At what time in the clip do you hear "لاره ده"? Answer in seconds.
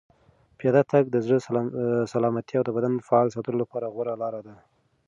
4.21-4.55